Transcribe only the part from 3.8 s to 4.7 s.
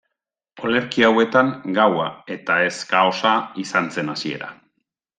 zen hasiera.